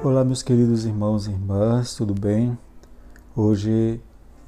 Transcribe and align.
Olá, 0.00 0.24
meus 0.24 0.44
queridos 0.44 0.84
irmãos 0.84 1.26
e 1.26 1.32
irmãs, 1.32 1.94
tudo 1.94 2.14
bem? 2.14 2.56
Hoje 3.34 4.00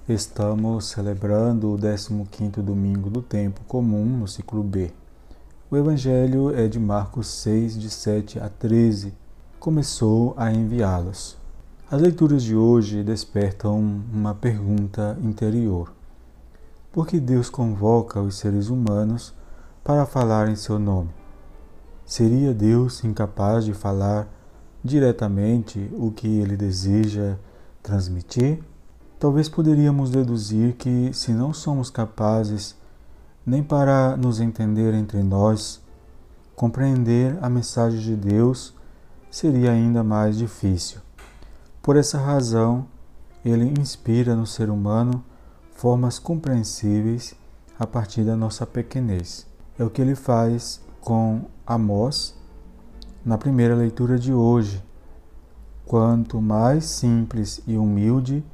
estamos 0.09 0.91
celebrando 0.91 1.75
o 1.75 1.77
15º 1.77 2.63
domingo 2.63 3.11
do 3.11 3.21
tempo 3.21 3.61
comum 3.67 4.05
no 4.05 4.29
ciclo 4.29 4.63
B. 4.63 4.93
O 5.69 5.77
evangelho 5.77 6.55
é 6.55 6.69
de 6.69 6.79
Marcos 6.79 7.27
6 7.27 7.81
de 7.81 7.91
7 7.91 8.39
a 8.39 8.49
13. 8.49 9.13
Começou 9.59 10.35
a 10.37 10.53
enviá-los. 10.53 11.37
As 11.91 12.01
leituras 12.01 12.45
de 12.45 12.55
hoje 12.55 13.03
despertam 13.03 13.77
uma 14.13 14.37
pergunta 14.37 15.19
interior. 15.21 15.93
Por 16.93 17.09
que 17.09 17.19
Deus 17.19 17.51
convoca 17.51 18.21
os 18.21 18.39
seres 18.39 18.69
humanos 18.69 19.35
para 19.83 20.07
falar 20.07 20.49
em 20.49 20.55
seu 20.55 20.79
nome? 20.79 21.11
Seria 22.07 22.55
Deus 22.55 23.03
incapaz 23.03 23.65
de 23.65 23.75
falar 23.75 24.29
diretamente 24.83 25.91
o 25.93 26.11
que 26.11 26.27
ele 26.27 26.57
deseja 26.57 27.37
transmitir, 27.83 28.63
talvez 29.19 29.49
poderíamos 29.49 30.11
deduzir 30.11 30.75
que, 30.75 31.13
se 31.13 31.33
não 31.33 31.53
somos 31.53 31.91
capazes 31.91 32.75
nem 33.45 33.63
para 33.63 34.17
nos 34.17 34.41
entender 34.41 34.95
entre 34.95 35.23
nós, 35.23 35.81
compreender 36.55 37.39
a 37.43 37.49
mensagem 37.49 38.01
de 38.01 38.17
Deus 38.17 38.75
seria 39.31 39.73
ainda 39.73 40.03
mais 40.03 40.37
difícil. 40.37 41.01
Por 41.83 41.97
essa 41.97 42.19
razão, 42.19 42.87
ele 43.45 43.73
inspira 43.81 44.35
no 44.35 44.47
ser 44.47 44.69
humano 44.69 45.25
formas 45.75 46.19
compreensíveis 46.19 47.35
a 47.79 47.87
partir 47.87 48.23
da 48.23 48.37
nossa 48.37 48.67
pequenez. 48.67 49.47
É 49.79 49.85
o 49.85 49.89
que 49.89 50.03
ele 50.03 50.15
faz 50.15 50.81
com 51.01 51.47
Amós 51.67 52.39
na 53.25 53.37
primeira 53.39 53.75
leitura 53.75 54.19
de 54.19 54.33
hoje. 54.33 54.83
Quanto 55.85 56.41
mais 56.41 56.85
simples 56.85 57.61
e 57.67 57.77
humilde 57.77 58.45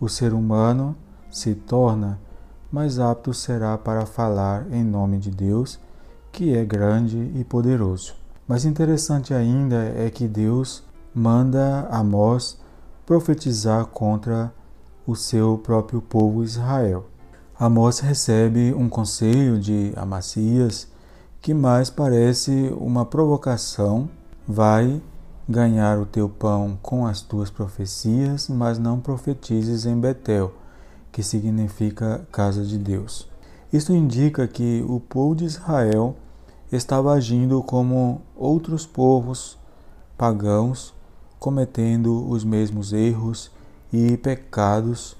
o 0.00 0.08
ser 0.08 0.32
humano 0.32 0.96
se 1.30 1.54
torna, 1.54 2.18
mais 2.70 2.98
apto 2.98 3.32
será 3.32 3.76
para 3.76 4.06
falar 4.06 4.66
em 4.70 4.84
nome 4.84 5.18
de 5.18 5.30
Deus, 5.30 5.78
que 6.30 6.54
é 6.54 6.64
grande 6.64 7.30
e 7.34 7.44
poderoso. 7.44 8.14
Mas 8.46 8.64
interessante 8.64 9.34
ainda 9.34 9.76
é 9.96 10.10
que 10.10 10.28
Deus 10.28 10.84
manda 11.14 11.88
Amós 11.90 12.58
profetizar 13.04 13.86
contra 13.86 14.52
o 15.06 15.16
seu 15.16 15.58
próprio 15.58 16.00
povo 16.00 16.44
Israel. 16.44 17.06
Amós 17.58 18.00
recebe 18.00 18.74
um 18.74 18.88
conselho 18.88 19.58
de 19.58 19.92
Amacias 19.96 20.88
que 21.40 21.54
mais 21.54 21.90
parece 21.90 22.72
uma 22.78 23.04
provocação, 23.04 24.08
vai 24.46 25.00
ganhar 25.48 25.98
o 25.98 26.06
teu 26.06 26.28
pão 26.28 26.78
com 26.82 27.06
as 27.06 27.20
tuas 27.20 27.50
profecias, 27.50 28.48
mas 28.48 28.78
não 28.78 28.98
profetizes 28.98 29.86
em 29.86 29.98
Betel, 29.98 30.52
que 31.12 31.22
significa 31.22 32.26
casa 32.32 32.64
de 32.64 32.76
Deus. 32.76 33.28
Isso 33.72 33.92
indica 33.92 34.46
que 34.46 34.84
o 34.88 34.98
povo 34.98 35.36
de 35.36 35.44
Israel 35.44 36.16
estava 36.70 37.12
agindo 37.12 37.62
como 37.62 38.22
outros 38.34 38.84
povos 38.84 39.56
pagãos, 40.16 40.94
cometendo 41.38 42.28
os 42.28 42.42
mesmos 42.42 42.92
erros 42.92 43.50
e 43.92 44.16
pecados, 44.16 45.16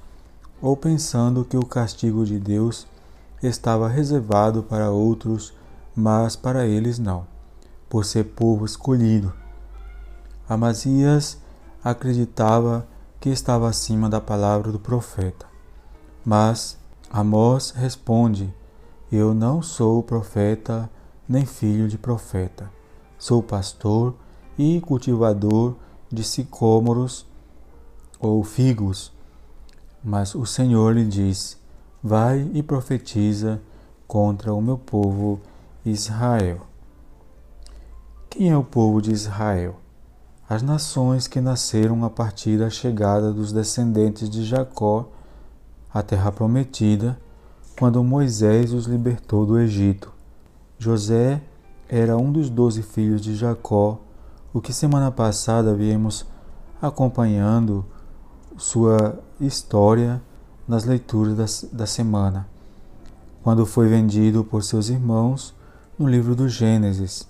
ou 0.61 0.77
pensando 0.77 1.45
que 1.45 1.57
o 1.57 1.65
castigo 1.65 2.25
de 2.25 2.39
Deus 2.39 2.87
estava 3.43 3.89
reservado 3.89 4.63
para 4.63 4.91
outros 4.91 5.53
mas 5.97 6.37
para 6.37 6.67
eles 6.67 6.99
não, 6.99 7.27
por 7.89 8.05
ser 8.05 8.25
povo 8.25 8.67
escolhido. 8.67 9.33
Amazias 10.47 11.41
acreditava 11.83 12.87
que 13.19 13.31
estava 13.31 13.69
acima 13.69 14.09
da 14.09 14.21
palavra 14.21 14.71
do 14.71 14.79
profeta. 14.79 15.47
Mas 16.25 16.79
Amós 17.11 17.71
responde: 17.71 18.53
Eu 19.11 19.33
não 19.33 19.63
sou 19.63 20.03
profeta 20.03 20.91
nem 21.29 21.47
filho 21.47 21.89
de 21.89 21.97
profeta. 21.97 22.71
Sou 23.19 23.43
pastor 23.43 24.15
e 24.59 24.81
cultivador 24.83 25.75
de 26.13 26.23
sicômoros 26.23 27.27
ou 28.21 28.45
figos. 28.45 29.13
Mas 30.05 30.35
o 30.35 30.45
Senhor 30.45 30.95
lhe 30.95 31.05
diz: 31.05 31.59
Vai 32.03 32.49
e 32.53 32.63
profetiza 32.63 33.61
contra 34.07 34.53
o 34.53 34.61
meu 34.61 34.79
povo 34.79 35.41
Israel. 35.91 36.67
Quem 38.29 38.51
é 38.51 38.57
o 38.57 38.65
povo 38.65 39.01
de 39.01 39.13
Israel? 39.13 39.77
As 40.49 40.61
nações 40.61 41.29
que 41.29 41.41
nasceram 41.41 42.05
a 42.05 42.11
partir 42.11 42.59
da 42.59 42.69
chegada 42.69 43.33
dos 43.33 43.53
descendentes 43.53 44.29
de 44.29 44.45
Jacó 44.45 45.09
à 45.95 46.03
terra 46.03 46.33
prometida, 46.33 47.19
quando 47.79 48.03
Moisés 48.03 48.73
os 48.73 48.87
libertou 48.87 49.47
do 49.47 49.59
Egito. 49.59 50.13
José 50.79 51.41
era 51.89 52.17
um 52.17 52.33
dos 52.33 52.51
doze 52.51 52.83
filhos 52.83 53.21
de 53.21 53.37
Jacó, 53.37 54.01
o 54.53 54.61
que 54.61 54.73
semana 54.73 55.11
passada 55.13 55.75
viemos 55.75 56.27
acompanhando 56.83 57.85
sua 58.57 59.21
história 59.41 60.21
nas 60.67 60.85
leituras 60.85 61.63
da, 61.71 61.79
da 61.79 61.87
semana, 61.87 62.49
quando 63.43 63.65
foi 63.65 63.87
vendido 63.87 64.43
por 64.43 64.65
seus 64.65 64.89
irmãos 64.89 65.56
no 65.99 66.07
livro 66.07 66.35
do 66.37 66.47
Gênesis. 66.47 67.27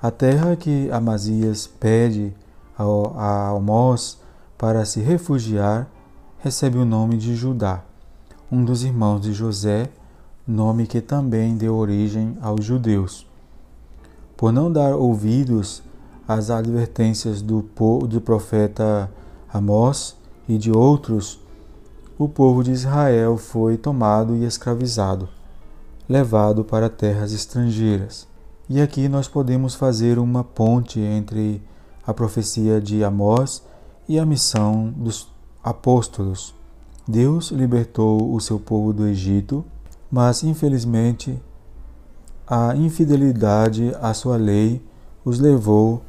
A 0.00 0.10
terra 0.10 0.56
que 0.56 0.90
Amazias 0.90 1.66
pede 1.66 2.32
a 2.78 3.50
Amós 3.50 4.18
para 4.56 4.84
se 4.86 5.00
refugiar 5.00 5.86
recebe 6.38 6.78
o 6.78 6.86
nome 6.86 7.18
de 7.18 7.34
Judá, 7.34 7.82
um 8.50 8.64
dos 8.64 8.82
irmãos 8.82 9.20
de 9.20 9.32
José, 9.32 9.90
nome 10.46 10.86
que 10.86 11.02
também 11.02 11.56
deu 11.56 11.74
origem 11.74 12.38
aos 12.40 12.64
judeus. 12.64 13.26
Por 14.36 14.52
não 14.52 14.72
dar 14.72 14.94
ouvidos 14.94 15.82
às 16.26 16.48
advertências 16.48 17.42
do, 17.42 17.62
do 18.08 18.20
profeta 18.20 19.10
Amós 19.52 20.16
e 20.48 20.56
de 20.56 20.72
outros, 20.72 21.40
o 22.18 22.28
povo 22.28 22.64
de 22.64 22.70
Israel 22.70 23.36
foi 23.36 23.76
tomado 23.76 24.34
e 24.34 24.44
escravizado 24.44 25.35
levado 26.08 26.64
para 26.64 26.88
terras 26.88 27.32
estrangeiras. 27.32 28.26
E 28.68 28.80
aqui 28.80 29.08
nós 29.08 29.28
podemos 29.28 29.74
fazer 29.74 30.18
uma 30.18 30.42
ponte 30.42 31.00
entre 31.00 31.62
a 32.06 32.14
profecia 32.14 32.80
de 32.80 33.02
Amós 33.02 33.62
e 34.08 34.18
a 34.18 34.26
missão 34.26 34.92
dos 34.96 35.28
apóstolos. 35.62 36.54
Deus 37.06 37.50
libertou 37.50 38.32
o 38.34 38.40
seu 38.40 38.58
povo 38.58 38.92
do 38.92 39.06
Egito, 39.06 39.64
mas 40.10 40.42
infelizmente 40.42 41.40
a 42.46 42.74
infidelidade 42.76 43.92
à 44.00 44.14
sua 44.14 44.36
lei 44.36 44.80
os 45.24 45.40
levou 45.40 46.02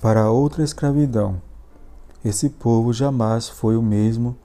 para 0.00 0.30
outra 0.30 0.62
escravidão. 0.62 1.40
Esse 2.24 2.50
povo 2.50 2.92
jamais 2.92 3.48
foi 3.48 3.76
o 3.76 3.82
mesmo, 3.82 4.36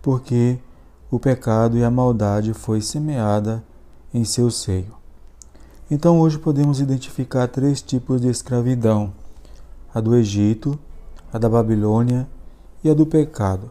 porque 0.00 0.58
o 1.10 1.18
pecado 1.18 1.76
e 1.76 1.84
a 1.84 1.90
maldade 1.90 2.54
foi 2.54 2.80
semeada 2.80 3.62
em 4.12 4.24
seu 4.24 4.50
seio. 4.50 4.96
Então 5.90 6.20
hoje 6.20 6.38
podemos 6.38 6.80
identificar 6.80 7.48
três 7.48 7.80
tipos 7.80 8.20
de 8.20 8.28
escravidão: 8.28 9.12
a 9.94 10.00
do 10.00 10.14
Egito, 10.14 10.78
a 11.32 11.38
da 11.38 11.48
Babilônia 11.48 12.28
e 12.84 12.90
a 12.90 12.94
do 12.94 13.06
pecado. 13.06 13.70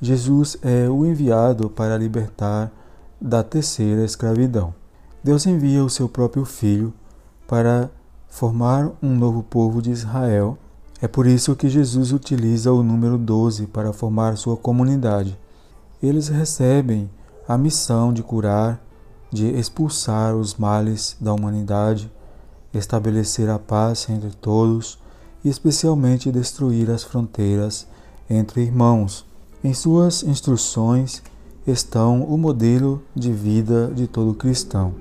Jesus 0.00 0.56
é 0.62 0.88
o 0.88 1.06
enviado 1.06 1.70
para 1.70 1.96
libertar 1.96 2.70
da 3.20 3.42
terceira 3.42 4.04
escravidão. 4.04 4.74
Deus 5.22 5.46
envia 5.46 5.82
o 5.82 5.88
seu 5.88 6.08
próprio 6.08 6.44
Filho 6.44 6.92
para 7.48 7.90
formar 8.28 8.90
um 9.02 9.16
novo 9.16 9.42
povo 9.42 9.80
de 9.80 9.90
Israel. 9.90 10.58
É 11.00 11.08
por 11.08 11.26
isso 11.26 11.56
que 11.56 11.68
Jesus 11.68 12.12
utiliza 12.12 12.72
o 12.72 12.82
número 12.82 13.16
12 13.16 13.66
para 13.68 13.92
formar 13.92 14.36
sua 14.36 14.56
comunidade. 14.56 15.38
Eles 16.02 16.28
recebem 16.28 17.08
a 17.48 17.56
missão 17.56 18.12
de 18.12 18.22
curar 18.22 18.83
de 19.34 19.48
expulsar 19.48 20.36
os 20.36 20.54
males 20.54 21.16
da 21.20 21.34
humanidade, 21.34 22.08
estabelecer 22.72 23.50
a 23.50 23.58
paz 23.58 24.08
entre 24.08 24.30
todos 24.30 24.96
e 25.44 25.48
especialmente 25.48 26.30
destruir 26.30 26.88
as 26.88 27.02
fronteiras 27.02 27.84
entre 28.30 28.62
irmãos. 28.62 29.26
Em 29.62 29.74
suas 29.74 30.22
instruções 30.22 31.20
estão 31.66 32.22
o 32.22 32.38
modelo 32.38 33.02
de 33.12 33.32
vida 33.32 33.90
de 33.92 34.06
todo 34.06 34.34
cristão: 34.34 34.94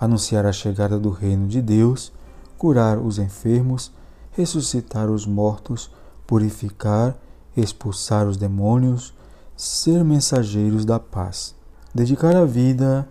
anunciar 0.00 0.46
a 0.46 0.52
chegada 0.52 0.98
do 0.98 1.10
reino 1.10 1.46
de 1.46 1.60
Deus, 1.60 2.10
curar 2.56 2.96
os 2.96 3.18
enfermos, 3.18 3.92
ressuscitar 4.32 5.10
os 5.10 5.26
mortos, 5.26 5.90
purificar, 6.26 7.14
expulsar 7.54 8.26
os 8.26 8.38
demônios, 8.38 9.12
ser 9.54 10.02
mensageiros 10.02 10.86
da 10.86 10.98
paz. 10.98 11.54
Dedicar 11.94 12.34
a 12.34 12.46
vida 12.46 13.06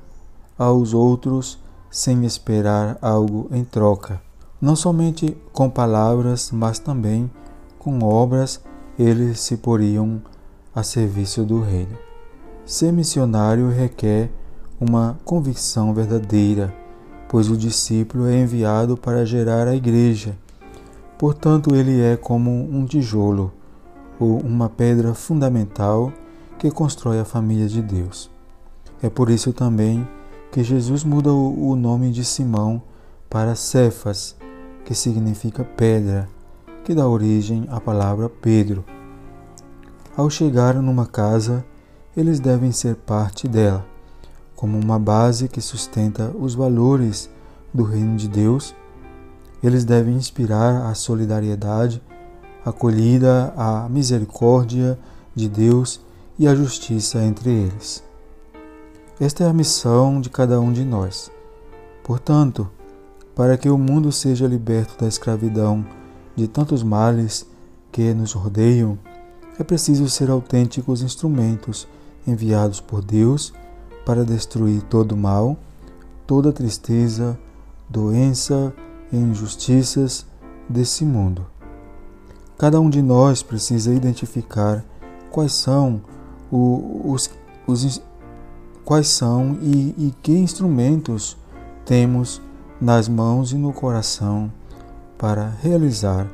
aos 0.59 0.93
outros 0.93 1.57
sem 1.89 2.25
esperar 2.25 2.97
algo 3.01 3.47
em 3.51 3.63
troca, 3.63 4.21
não 4.61 4.75
somente 4.75 5.35
com 5.53 5.69
palavras, 5.69 6.51
mas 6.51 6.77
também 6.77 7.31
com 7.79 8.03
obras 8.03 8.61
eles 8.97 9.39
se 9.39 9.55
poriam 9.55 10.21
a 10.75 10.83
serviço 10.83 11.43
do 11.43 11.61
reino. 11.61 11.97
Ser 12.65 12.91
missionário 12.91 13.69
requer 13.69 14.29
uma 14.79 15.17
convicção 15.23 15.93
verdadeira, 15.93 16.73
pois 17.29 17.49
o 17.49 17.57
discípulo 17.57 18.27
é 18.27 18.41
enviado 18.41 18.97
para 18.97 19.25
gerar 19.25 19.67
a 19.67 19.75
igreja. 19.75 20.37
Portanto, 21.17 21.73
ele 21.73 22.01
é 22.01 22.17
como 22.17 22.51
um 22.51 22.85
tijolo 22.85 23.51
ou 24.19 24.39
uma 24.41 24.69
pedra 24.69 25.13
fundamental 25.13 26.11
que 26.57 26.69
constrói 26.69 27.19
a 27.19 27.25
família 27.25 27.67
de 27.67 27.81
Deus. 27.81 28.29
É 29.01 29.09
por 29.09 29.29
isso 29.29 29.53
também 29.53 30.05
que 30.51 30.63
Jesus 30.63 31.03
muda 31.03 31.31
o 31.31 31.75
nome 31.75 32.11
de 32.11 32.25
Simão 32.25 32.81
para 33.29 33.53
Cefas, 33.53 34.35
que 34.83 34.95
significa 34.95 35.63
pedra, 35.63 36.27
que 36.83 36.95
dá 36.95 37.07
origem 37.07 37.67
à 37.69 37.79
palavra 37.79 38.27
Pedro. 38.27 38.83
Ao 40.17 40.27
chegar 40.27 40.73
numa 40.75 41.05
casa, 41.05 41.63
eles 42.17 42.39
devem 42.39 42.71
ser 42.71 42.95
parte 42.95 43.47
dela, 43.47 43.85
como 44.55 44.79
uma 44.79 44.97
base 44.97 45.47
que 45.47 45.61
sustenta 45.61 46.33
os 46.37 46.55
valores 46.55 47.29
do 47.71 47.83
reino 47.83 48.17
de 48.17 48.27
Deus. 48.27 48.75
Eles 49.61 49.85
devem 49.85 50.15
inspirar 50.15 50.89
a 50.89 50.95
solidariedade, 50.95 52.01
acolhida, 52.65 53.53
a 53.55 53.87
misericórdia 53.87 54.97
de 55.35 55.47
Deus 55.47 56.01
e 56.39 56.47
a 56.47 56.55
justiça 56.55 57.23
entre 57.23 57.51
eles. 57.51 58.08
Esta 59.19 59.43
é 59.43 59.49
a 59.49 59.53
missão 59.53 60.21
de 60.21 60.29
cada 60.29 60.61
um 60.61 60.71
de 60.71 60.85
nós. 60.85 61.29
Portanto, 62.01 62.69
para 63.35 63.57
que 63.57 63.69
o 63.69 63.77
mundo 63.77 64.13
seja 64.13 64.47
liberto 64.47 64.97
da 64.97 65.09
escravidão 65.09 65.85
de 66.37 66.47
tantos 66.47 66.83
males 66.83 67.45
que 67.91 68.13
nos 68.13 68.31
rodeiam, 68.31 68.97
é 69.59 69.63
preciso 69.63 70.07
ser 70.07 70.29
autênticos 70.29 71.01
instrumentos 71.01 71.85
enviados 72.25 72.79
por 72.79 73.03
Deus 73.03 73.53
para 74.05 74.23
destruir 74.23 74.83
todo 74.83 75.17
mal, 75.17 75.57
toda 76.25 76.53
tristeza, 76.53 77.37
doença 77.89 78.73
e 79.11 79.17
injustiças 79.17 80.25
desse 80.69 81.03
mundo. 81.03 81.45
Cada 82.57 82.79
um 82.79 82.89
de 82.89 83.01
nós 83.01 83.43
precisa 83.43 83.93
identificar 83.93 84.85
quais 85.29 85.51
são 85.51 86.01
os, 86.49 87.29
os 87.67 88.01
quais 88.89 89.07
são 89.07 89.55
e, 89.61 89.93
e 89.99 90.13
que 90.23 90.31
instrumentos 90.31 91.37
temos 91.85 92.41
nas 92.81 93.07
mãos 93.07 93.51
e 93.51 93.55
no 93.55 93.71
coração 93.71 94.51
para 95.15 95.47
realizar 95.61 96.27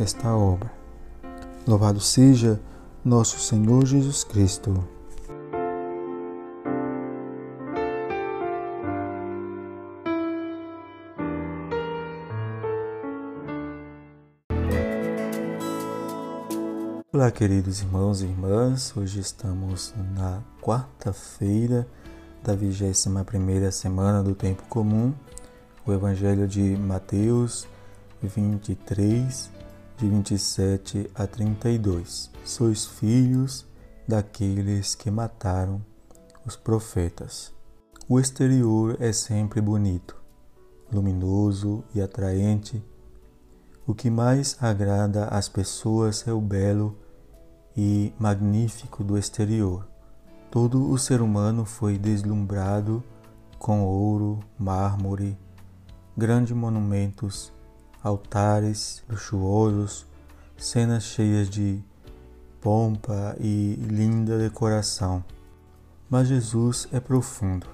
esta 0.00 0.34
obra. 0.34 0.72
Louvado 1.66 2.00
seja 2.00 2.58
nosso 3.04 3.38
Senhor 3.38 3.84
Jesus 3.84 4.24
Cristo. 4.24 4.82
Olá, 17.28 17.36
queridos 17.36 17.82
irmãos 17.82 18.22
e 18.22 18.24
irmãs. 18.24 18.96
Hoje 18.96 19.20
estamos 19.20 19.92
na 20.14 20.42
quarta-feira 20.62 21.86
da 22.42 22.56
21ª 22.56 23.70
semana 23.70 24.22
do 24.22 24.34
tempo 24.34 24.62
comum. 24.66 25.12
O 25.84 25.92
Evangelho 25.92 26.48
de 26.48 26.74
Mateus 26.78 27.68
23, 28.22 29.50
de 29.98 30.08
27 30.08 31.10
a 31.14 31.26
32. 31.26 32.30
Sois 32.46 32.86
filhos 32.86 33.66
daqueles 34.08 34.94
que 34.94 35.10
mataram 35.10 35.84
os 36.46 36.56
profetas. 36.56 37.52
O 38.08 38.18
exterior 38.18 38.96
é 39.00 39.12
sempre 39.12 39.60
bonito, 39.60 40.16
luminoso 40.90 41.84
e 41.94 42.00
atraente. 42.00 42.82
O 43.86 43.94
que 43.94 44.08
mais 44.08 44.56
agrada 44.62 45.26
às 45.26 45.46
pessoas 45.46 46.26
é 46.26 46.32
o 46.32 46.40
belo 46.40 46.96
e 47.80 48.12
magnífico 48.18 49.04
do 49.04 49.16
exterior. 49.16 49.86
Todo 50.50 50.90
o 50.90 50.98
ser 50.98 51.22
humano 51.22 51.64
foi 51.64 51.96
deslumbrado 51.96 53.04
com 53.56 53.84
ouro, 53.84 54.40
mármore, 54.58 55.38
grandes 56.16 56.56
monumentos, 56.56 57.52
altares 58.02 59.04
luxuosos, 59.08 60.04
cenas 60.56 61.04
cheias 61.04 61.48
de 61.48 61.80
pompa 62.60 63.36
e 63.38 63.76
linda 63.88 64.36
decoração. 64.36 65.24
Mas 66.10 66.26
Jesus 66.26 66.88
é 66.90 66.98
profundo. 66.98 67.68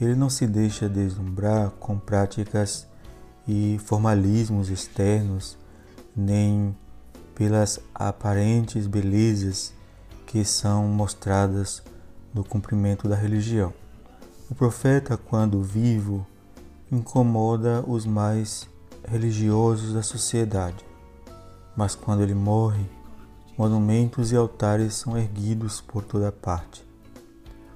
Ele 0.00 0.14
não 0.14 0.30
se 0.30 0.46
deixa 0.46 0.88
deslumbrar 0.88 1.72
com 1.72 1.98
práticas 1.98 2.86
e 3.46 3.78
formalismos 3.84 4.70
externos, 4.70 5.58
nem 6.16 6.74
pelas 7.36 7.78
aparentes 7.94 8.86
belezas 8.86 9.74
que 10.26 10.42
são 10.42 10.88
mostradas 10.88 11.82
no 12.34 12.42
cumprimento 12.42 13.06
da 13.06 13.14
religião. 13.14 13.74
O 14.50 14.54
profeta, 14.54 15.18
quando 15.18 15.62
vivo, 15.62 16.26
incomoda 16.90 17.84
os 17.86 18.06
mais 18.06 18.66
religiosos 19.06 19.92
da 19.92 20.02
sociedade, 20.02 20.82
mas 21.76 21.94
quando 21.94 22.22
ele 22.22 22.34
morre, 22.34 22.86
monumentos 23.56 24.32
e 24.32 24.36
altares 24.36 24.94
são 24.94 25.16
erguidos 25.16 25.80
por 25.80 26.02
toda 26.02 26.32
parte. 26.32 26.84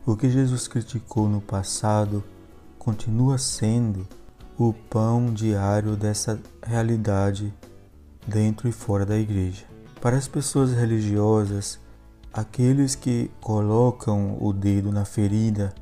O 0.06 0.16
que 0.16 0.30
Jesus 0.30 0.66
criticou 0.66 1.28
no 1.28 1.40
passado 1.40 2.24
continua 2.78 3.36
sendo 3.36 4.08
o 4.56 4.72
pão 4.72 5.32
diário 5.34 5.96
dessa 5.96 6.40
realidade 6.62 7.52
dentro 8.30 8.68
e 8.68 8.72
fora 8.72 9.04
da 9.04 9.18
igreja. 9.18 9.64
Para 10.00 10.16
as 10.16 10.28
pessoas 10.28 10.72
religiosas, 10.72 11.78
aqueles 12.32 12.94
que 12.94 13.30
colocam 13.40 14.38
o 14.40 14.52
dedo 14.52 14.92
na 14.92 15.04
ferida, 15.04 15.74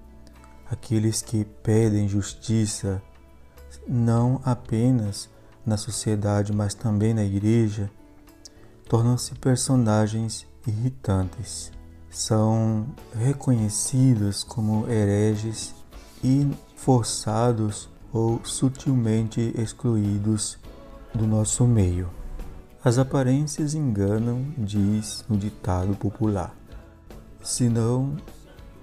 aqueles 0.68 1.20
que 1.22 1.44
pedem 1.44 2.08
justiça, 2.08 3.02
não 3.86 4.40
apenas 4.44 5.28
na 5.64 5.76
sociedade, 5.76 6.52
mas 6.52 6.74
também 6.74 7.12
na 7.12 7.22
igreja, 7.22 7.90
tornam-se 8.88 9.34
personagens 9.34 10.46
irritantes. 10.66 11.70
São 12.10 12.86
reconhecidos 13.14 14.42
como 14.42 14.88
hereges 14.88 15.74
e 16.24 16.50
forçados 16.74 17.88
ou 18.10 18.40
sutilmente 18.42 19.52
excluídos 19.56 20.58
do 21.14 21.26
nosso 21.26 21.66
meio. 21.66 22.17
As 22.88 22.96
aparências 22.96 23.74
enganam, 23.74 24.46
diz 24.56 25.22
o 25.28 25.36
ditado 25.36 25.94
popular. 25.94 26.56
Se 27.42 27.68
não 27.68 28.16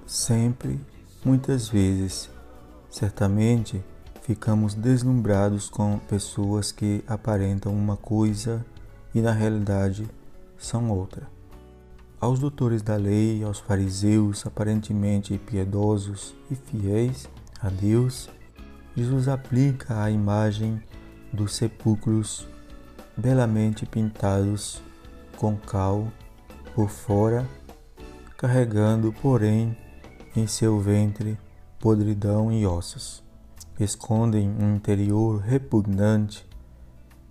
sempre, 0.06 0.80
muitas 1.26 1.68
vezes, 1.68 2.30
certamente 2.88 3.84
ficamos 4.22 4.76
deslumbrados 4.76 5.70
com 5.70 5.98
pessoas 5.98 6.72
que 6.72 7.04
aparentam 7.08 7.74
uma 7.74 7.98
coisa 7.98 8.64
e 9.12 9.22
na 9.22 9.32
realidade 9.32 10.08
são 10.56 10.92
outra. 10.92 11.28
Aos 12.22 12.38
doutores 12.38 12.84
da 12.84 12.98
lei, 12.98 13.44
aos 13.44 13.60
fariseus 13.60 14.46
aparentemente 14.46 15.36
piedosos 15.40 16.36
e 16.52 16.54
fiéis 16.54 17.28
a 17.60 17.70
Deus, 17.70 18.30
Jesus 18.96 19.28
aplica 19.28 20.04
a 20.04 20.12
imagem 20.12 20.80
dos 21.34 21.56
sepulcros 21.56 22.48
belamente 23.18 23.86
pintados 23.86 24.82
com 25.38 25.56
cal 25.56 26.12
por 26.74 26.90
fora, 26.90 27.48
carregando, 28.38 29.14
porém, 29.22 29.78
em 30.36 30.46
seu 30.48 30.80
ventre 30.80 31.38
podridão 31.80 32.52
e 32.52 32.66
ossos. 32.66 33.24
Escondem 33.80 34.50
um 34.50 34.76
interior 34.76 35.40
repugnante 35.40 36.48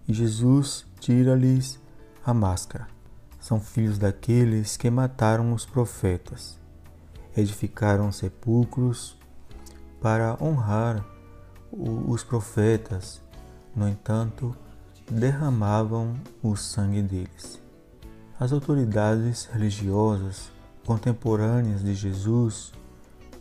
e 0.07 0.13
Jesus 0.13 0.87
tira-lhes 1.01 1.79
a 2.25 2.33
máscara. 2.33 2.87
São 3.41 3.61
filhos 3.61 3.99
daqueles 3.99 4.77
que 4.77 4.91
mataram 4.91 5.53
os 5.53 5.67
profetas, 5.67 6.59
edificaram 7.37 8.11
sepulcros 8.11 9.19
para 10.01 10.37
honrar 10.41 11.05
os 11.71 12.23
profetas. 12.23 13.21
No 13.75 13.89
entanto, 13.89 14.57
derramavam 15.11 16.15
o 16.43 16.57
sangue 16.57 17.03
deles. 17.03 17.61
As 18.39 18.53
autoridades 18.53 19.47
religiosas 19.47 20.51
contemporâneas 20.85 21.83
de 21.83 21.95
Jesus 21.95 22.73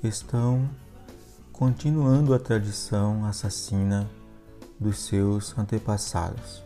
estão 0.03 0.69
continuando 1.51 2.33
a 2.33 2.39
tradição 2.39 3.25
assassina 3.25 4.09
dos 4.79 4.99
seus 4.99 5.57
antepassados, 5.57 6.63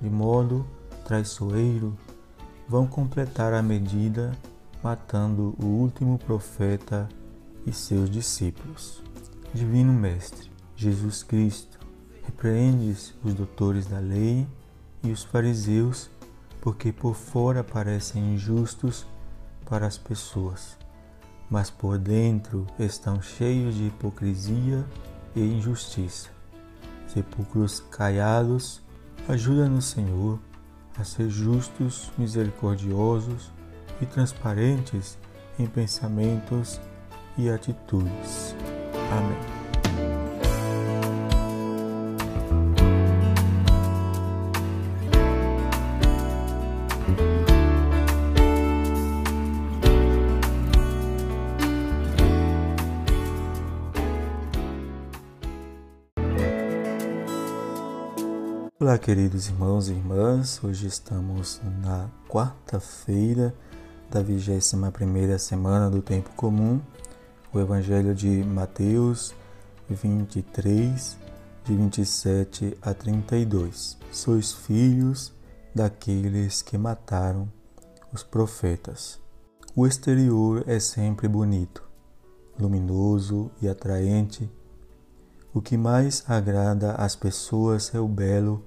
de 0.00 0.08
modo 0.08 0.66
traiçoeiro 1.04 1.96
vão 2.68 2.86
completar 2.86 3.52
a 3.52 3.60
medida, 3.60 4.30
matando 4.80 5.56
o 5.60 5.66
último 5.66 6.16
profeta 6.18 7.08
e 7.66 7.72
seus 7.72 8.08
discípulos. 8.08 9.02
Divino 9.52 9.92
Mestre, 9.92 10.48
Jesus 10.76 11.24
Cristo, 11.24 11.79
repreendes 12.30 13.12
os 13.24 13.34
doutores 13.34 13.86
da 13.86 13.98
lei 13.98 14.46
e 15.02 15.10
os 15.10 15.24
fariseus, 15.24 16.08
porque 16.60 16.92
por 16.92 17.14
fora 17.14 17.64
parecem 17.64 18.34
injustos 18.34 19.04
para 19.68 19.86
as 19.86 19.98
pessoas, 19.98 20.78
mas 21.50 21.70
por 21.70 21.98
dentro 21.98 22.66
estão 22.78 23.20
cheios 23.20 23.74
de 23.74 23.86
hipocrisia 23.86 24.84
e 25.34 25.40
injustiça. 25.40 26.28
Sepulcros 27.08 27.80
caiados, 27.90 28.80
ajuda-nos, 29.28 29.86
Senhor, 29.86 30.38
a 30.96 31.02
ser 31.02 31.28
justos, 31.28 32.12
misericordiosos 32.16 33.50
e 34.00 34.06
transparentes 34.06 35.18
em 35.58 35.66
pensamentos 35.66 36.80
e 37.36 37.50
atitudes. 37.50 38.54
Amém. 39.10 39.59
Olá, 58.90 58.98
queridos 58.98 59.46
irmãos 59.46 59.88
e 59.88 59.92
irmãs. 59.92 60.60
Hoje 60.64 60.88
estamos 60.88 61.60
na 61.80 62.10
quarta-feira 62.28 63.54
da 64.10 64.20
21ª 64.20 65.38
semana 65.38 65.88
do 65.88 66.02
tempo 66.02 66.28
comum. 66.30 66.80
O 67.52 67.60
Evangelho 67.60 68.12
de 68.12 68.42
Mateus 68.42 69.32
23, 69.88 71.16
de 71.64 71.76
27 71.76 72.76
a 72.82 72.92
32. 72.92 73.96
Sois 74.10 74.52
filhos 74.52 75.32
daqueles 75.72 76.60
que 76.60 76.76
mataram 76.76 77.48
os 78.12 78.24
profetas. 78.24 79.20
O 79.76 79.86
exterior 79.86 80.64
é 80.66 80.80
sempre 80.80 81.28
bonito, 81.28 81.88
luminoso 82.58 83.52
e 83.62 83.68
atraente. 83.68 84.50
O 85.54 85.62
que 85.62 85.76
mais 85.76 86.24
agrada 86.26 86.94
às 86.94 87.14
pessoas 87.14 87.94
é 87.94 88.00
o 88.00 88.08
belo 88.08 88.64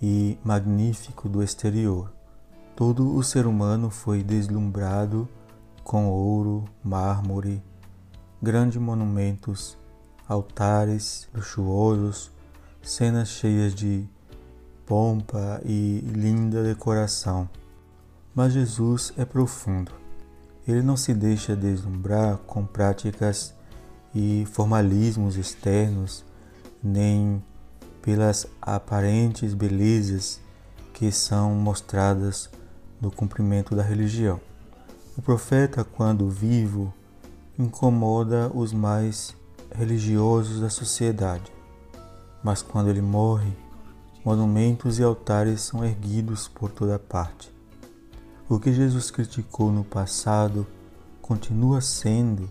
e 0.00 0.38
magnífico 0.44 1.28
do 1.28 1.42
exterior. 1.42 2.12
Todo 2.76 3.14
o 3.14 3.22
ser 3.22 3.46
humano 3.46 3.90
foi 3.90 4.22
deslumbrado 4.22 5.28
com 5.82 6.08
ouro, 6.08 6.64
mármore, 6.84 7.62
grandes 8.40 8.80
monumentos, 8.80 9.76
altares 10.28 11.28
luxuosos, 11.34 12.30
cenas 12.82 13.28
cheias 13.28 13.74
de 13.74 14.08
pompa 14.86 15.60
e 15.64 16.00
linda 16.14 16.62
decoração. 16.62 17.48
Mas 18.34 18.52
Jesus 18.52 19.12
é 19.16 19.24
profundo. 19.24 19.92
Ele 20.66 20.82
não 20.82 20.96
se 20.96 21.12
deixa 21.14 21.56
deslumbrar 21.56 22.38
com 22.38 22.64
práticas 22.64 23.54
e 24.14 24.46
formalismos 24.52 25.36
externos, 25.36 26.24
nem 26.82 27.42
pelas 28.02 28.46
aparentes 28.60 29.54
belezas 29.54 30.40
que 30.92 31.12
são 31.12 31.54
mostradas 31.54 32.50
no 33.00 33.10
cumprimento 33.10 33.74
da 33.74 33.82
religião. 33.82 34.40
O 35.16 35.22
profeta, 35.22 35.84
quando 35.84 36.28
vivo, 36.28 36.92
incomoda 37.58 38.50
os 38.54 38.72
mais 38.72 39.34
religiosos 39.74 40.60
da 40.60 40.70
sociedade, 40.70 41.52
mas 42.42 42.62
quando 42.62 42.88
ele 42.88 43.02
morre, 43.02 43.52
monumentos 44.24 44.98
e 44.98 45.02
altares 45.02 45.62
são 45.62 45.84
erguidos 45.84 46.48
por 46.48 46.70
toda 46.70 46.98
parte. 46.98 47.52
O 48.48 48.58
que 48.58 48.72
Jesus 48.72 49.10
criticou 49.10 49.70
no 49.70 49.84
passado 49.84 50.66
continua 51.20 51.80
sendo 51.80 52.50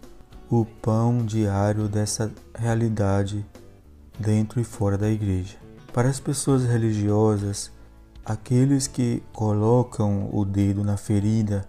o 0.50 0.64
pão 0.64 1.26
diário 1.26 1.88
dessa 1.88 2.32
realidade 2.56 3.46
dentro 4.20 4.60
e 4.60 4.64
fora 4.64 4.98
da 4.98 5.10
igreja. 5.10 5.58
Para 5.94 6.10
as 6.10 6.20
pessoas 6.20 6.66
religiosas, 6.66 7.72
aqueles 8.26 8.88
que 8.88 9.24
colocam 9.34 10.30
o 10.34 10.44
dedo 10.44 10.84
na 10.84 10.98
ferida, 10.98 11.66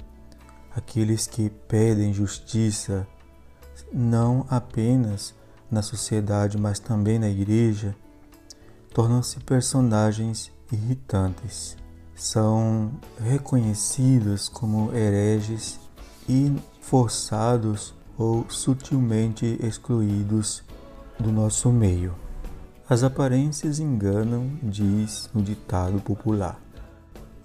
aqueles 0.75 1.26
que 1.26 1.50
pedem 1.69 2.12
justiça, 2.12 3.07
não 3.93 4.47
apenas 4.50 5.35
na 5.71 5.83
sociedade, 5.83 6.59
mas 6.59 6.78
também 6.78 7.19
na 7.19 7.28
igreja, 7.28 7.95
tornam-se 8.93 9.38
personagens 9.40 10.50
irritantes. 10.73 11.76
São 12.14 12.90
reconhecidos 13.21 14.49
como 14.49 14.93
hereges 14.93 15.78
e 16.28 16.55
forçados 16.81 17.95
ou 18.17 18.45
sutilmente 18.49 19.59
excluídos 19.62 20.64
do 21.19 21.31
nosso 21.31 21.71
meio. 21.71 22.27
As 22.90 23.02
aparências 23.02 23.80
enganam, 23.80 24.50
diz 24.62 25.28
o 25.35 25.42
ditado 25.42 26.00
popular. 26.00 26.59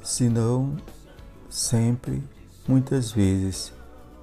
Se 0.01 0.29
não 0.29 0.77
sempre, 1.49 2.23
muitas 2.65 3.11
vezes, 3.11 3.73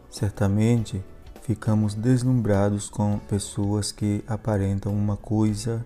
certamente 0.09 1.05
ficamos 1.43 1.93
deslumbrados 1.95 2.89
com 2.89 3.19
pessoas 3.19 3.93
que 3.93 4.25
aparentam 4.27 4.95
uma 4.95 5.15
coisa 5.15 5.85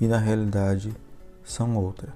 e 0.00 0.06
na 0.06 0.18
realidade 0.18 0.94
são 1.42 1.76
outra. 1.76 2.14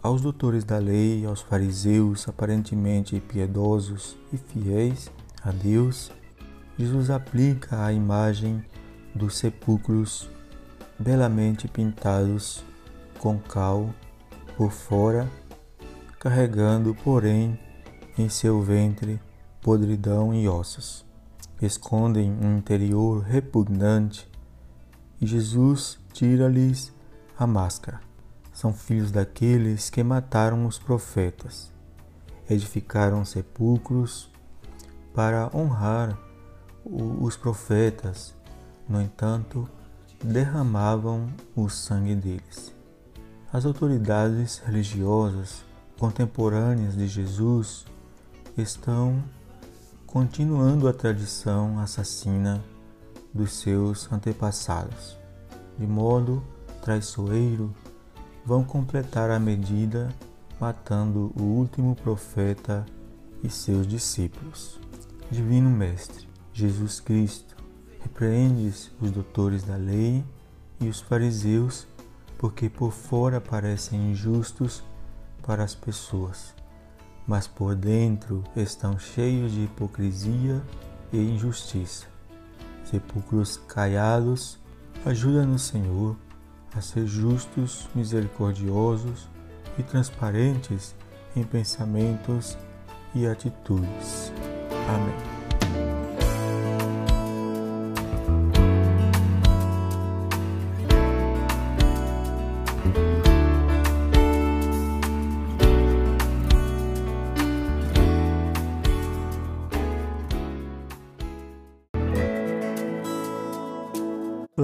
Aos 0.00 0.22
doutores 0.22 0.62
da 0.62 0.78
lei, 0.78 1.26
aos 1.26 1.40
fariseus 1.40 2.28
aparentemente 2.28 3.18
piedosos 3.18 4.16
e 4.32 4.36
fiéis 4.36 5.10
a 5.42 5.50
Deus, 5.50 6.12
Jesus 6.78 7.10
aplica 7.10 7.84
a 7.84 7.92
imagem 7.92 8.64
dos 9.16 9.36
sepulcros 9.36 10.30
belamente 11.02 11.66
pintados 11.66 12.64
com 13.18 13.38
cal 13.38 13.90
por 14.56 14.70
fora, 14.70 15.28
carregando, 16.20 16.94
porém, 17.02 17.58
em 18.16 18.28
seu 18.28 18.62
ventre 18.62 19.20
podridão 19.60 20.32
e 20.32 20.48
ossos. 20.48 21.04
Escondem 21.60 22.30
um 22.30 22.58
interior 22.58 23.22
repugnante 23.22 24.30
e 25.20 25.26
Jesus 25.26 25.98
tira-lhes 26.12 26.92
a 27.38 27.46
máscara. 27.46 28.00
São 28.52 28.72
filhos 28.72 29.10
daqueles 29.10 29.90
que 29.90 30.02
mataram 30.02 30.66
os 30.66 30.78
profetas, 30.78 31.72
edificaram 32.48 33.24
sepulcros 33.24 34.30
para 35.14 35.50
honrar 35.54 36.18
os 36.84 37.36
profetas. 37.36 38.34
No 38.88 39.00
entanto, 39.00 39.68
derramavam 40.22 41.28
o 41.56 41.68
sangue 41.68 42.14
deles. 42.14 42.74
As 43.52 43.66
autoridades 43.66 44.58
religiosas 44.58 45.64
contemporâneas 45.98 46.96
de 46.96 47.06
Jesus 47.06 47.84
estão 48.56 49.22
continuando 50.06 50.88
a 50.88 50.92
tradição 50.92 51.78
assassina 51.78 52.62
dos 53.32 53.52
seus 53.52 54.10
antepassados. 54.12 55.18
De 55.78 55.86
modo 55.86 56.42
traiçoeiro, 56.82 57.74
vão 58.44 58.64
completar 58.64 59.30
a 59.30 59.38
medida, 59.38 60.08
matando 60.60 61.32
o 61.36 61.42
último 61.42 61.94
profeta 61.94 62.84
e 63.42 63.48
seus 63.48 63.86
discípulos. 63.86 64.78
Divino 65.30 65.70
Mestre, 65.70 66.28
Jesus 66.52 67.00
Cristo, 67.00 67.51
Repreendes 68.02 68.90
os 69.00 69.10
doutores 69.10 69.62
da 69.62 69.76
lei 69.76 70.24
e 70.80 70.88
os 70.88 71.00
fariseus, 71.00 71.86
porque 72.38 72.68
por 72.68 72.92
fora 72.92 73.40
parecem 73.40 74.10
injustos 74.10 74.82
para 75.42 75.62
as 75.62 75.74
pessoas, 75.74 76.54
mas 77.26 77.46
por 77.46 77.74
dentro 77.74 78.42
estão 78.56 78.98
cheios 78.98 79.52
de 79.52 79.62
hipocrisia 79.62 80.62
e 81.12 81.18
injustiça. 81.18 82.06
Sepulcros 82.84 83.56
caiados, 83.68 84.58
ajuda-nos, 85.04 85.62
Senhor, 85.62 86.16
a 86.74 86.80
ser 86.80 87.06
justos, 87.06 87.88
misericordiosos 87.94 89.28
e 89.78 89.82
transparentes 89.82 90.94
em 91.36 91.44
pensamentos 91.44 92.56
e 93.14 93.26
atitudes. 93.26 94.32
Amém. 94.88 95.31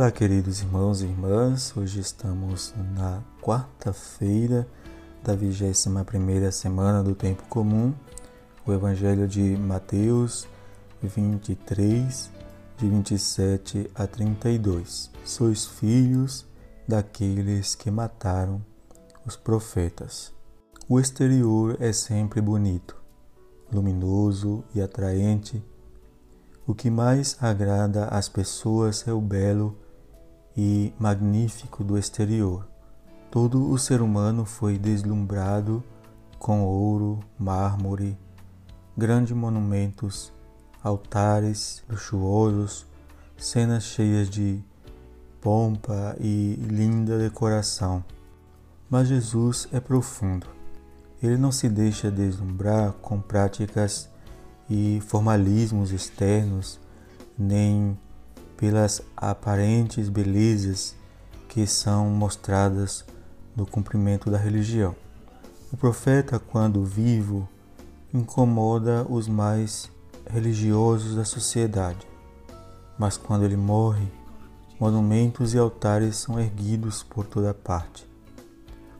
Olá, 0.09 0.17
queridos 0.17 0.63
irmãos 0.63 1.03
e 1.03 1.05
irmãs. 1.05 1.77
Hoje 1.77 2.01
estamos 2.01 2.73
na 2.95 3.23
quarta-feira 3.43 4.67
da 5.23 5.37
21ª 5.37 6.51
semana 6.51 7.03
do 7.03 7.15
tempo 7.15 7.43
comum. 7.47 7.93
O 8.67 8.73
Evangelho 8.73 9.29
de 9.29 9.55
Mateus 9.59 10.49
23, 11.03 12.31
de 12.79 12.89
27 12.89 13.91
a 13.95 14.07
32. 14.07 15.11
Sois 15.27 15.67
filhos 15.67 16.47
daqueles 16.89 17.75
que 17.75 17.91
mataram 17.91 18.65
os 19.27 19.37
profetas. 19.37 20.33
O 20.89 20.99
exterior 20.99 21.77
é 21.81 21.93
sempre 21.93 22.41
bonito, 22.41 22.97
luminoso 23.71 24.65
e 24.75 24.81
atraente 24.81 25.63
o 26.67 26.75
que 26.75 26.89
mais 26.89 27.37
agrada 27.43 28.07
às 28.07 28.27
pessoas 28.27 29.07
é 29.07 29.13
o 29.13 29.21
belo 29.21 29.77
e 30.61 30.93
magnífico 30.99 31.85
do 31.85 31.97
exterior. 31.97 32.67
Todo 33.31 33.71
o 33.71 33.79
ser 33.79 34.03
humano 34.03 34.45
foi 34.45 34.77
deslumbrado 34.77 35.85
com 36.37 36.65
ouro, 36.65 37.21
mármore, 37.39 38.19
grandes 38.97 39.37
monumentos, 39.37 40.33
altares 40.83 41.85
luxuosos, 41.89 42.85
cenas 43.37 43.85
cheias 43.85 44.29
de 44.29 44.61
pompa 45.41 46.17
e 46.19 46.57
linda 46.69 47.17
decoração. 47.17 48.05
Mas 48.91 49.07
Jesus 49.07 49.69
é 49.71 49.79
profundo. 49.79 50.49
Ele 51.23 51.37
não 51.37 51.53
se 51.53 51.69
deixa 51.69 52.11
deslumbrar 52.11 52.95
com 52.95 53.21
práticas 53.21 54.11
e 54.69 55.01
formalismos 55.07 55.93
externos, 55.93 56.81
nem 57.39 57.97
pelas 58.59 59.01
aparentes 59.17 60.09
belezas 60.09 60.95
que 61.49 61.65
são 61.65 62.11
mostradas 62.11 63.05
no 63.57 63.65
cumprimento 63.65 64.31
da 64.31 64.37
religião. 64.37 64.95
O 65.73 65.77
profeta, 65.77 66.41
quando 66.41 66.85
vivo, 66.85 67.49
incomoda 68.13 69.07
os 69.09 69.29
mais 69.29 69.89
religiosos 70.29 71.15
da 71.15 71.25
sociedade, 71.25 72.07
mas 72.99 73.17
quando 73.17 73.45
ele 73.45 73.57
morre, 73.57 74.09
monumentos 74.79 75.55
e 75.55 75.59
altares 75.59 76.17
são 76.17 76.39
erguidos 76.39 77.03
por 77.03 77.25
toda 77.25 77.55
parte. 77.55 78.07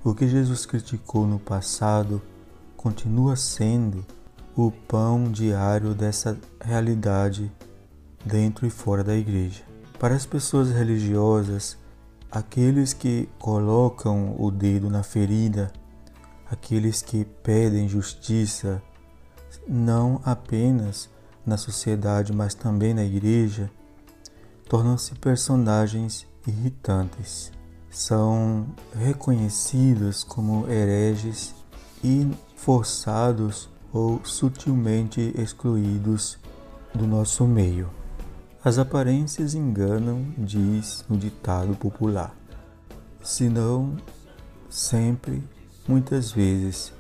O 0.05 0.15
que 0.15 0.29
Jesus 0.29 0.65
criticou 0.65 1.27
no 1.27 1.39
passado 1.41 2.23
continua 2.77 3.35
sendo 3.35 4.07
o 4.57 4.71
pão 4.71 5.31
diário 5.33 5.95
dessa 5.95 6.39
realidade 6.61 7.51
dentro 8.25 8.67
e 8.67 8.71
fora 8.71 9.03
da 9.03 9.15
igreja. 9.15 9.63
Para 9.99 10.15
as 10.15 10.25
pessoas 10.25 10.71
religiosas, 10.71 11.77
aqueles 12.31 12.93
que 12.93 13.29
colocam 13.39 14.37
o 14.39 14.51
dedo 14.51 14.89
na 14.89 15.03
ferida, 15.03 15.73
aqueles 16.51 17.03
que 17.03 17.25
pedem 17.25 17.89
justiça, 17.89 18.83
não 19.67 20.21
apenas 20.25 21.09
na 21.45 21.57
sociedade, 21.57 22.33
mas 22.33 22.55
também 22.55 22.95
na 22.95 23.05
igreja, 23.05 23.71
tornam-se 24.69 25.15
personagens 25.15 26.27
irritantes. 26.47 27.51
São 27.91 28.67
reconhecidos 28.95 30.23
como 30.23 30.69
hereges 30.69 31.55
e 32.05 32.31
forçados 32.55 33.69
ou 33.93 34.21
sutilmente 34.25 35.33
excluídos 35.37 36.39
do 36.95 37.07
nosso 37.07 37.47
meio. 37.47 37.98
As 38.69 38.79
aparências 38.79 39.55
enganam, 39.55 40.27
diz 40.37 41.03
o 41.09 41.17
ditado 41.17 41.75
popular. 41.75 42.37
Se 43.23 43.49
não 43.49 43.97
sempre, 44.69 45.43
muitas 45.89 46.31
vezes, 46.31 46.93